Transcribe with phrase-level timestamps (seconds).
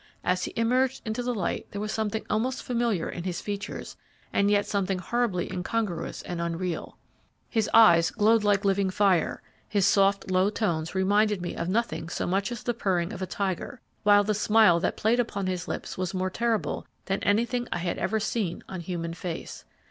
[0.23, 3.95] As he emerged into the light there was something almost familiar in his features,
[4.33, 6.97] and yet something horribly incongruous and unreal.
[7.51, 12.25] His eyes glowed like living fire; his soft, low tones reminded me of nothing so
[12.25, 15.99] much as the purring of a tiger; while the smile that played about his lips
[15.99, 19.65] was more terrible than anything I had ever seen on human face.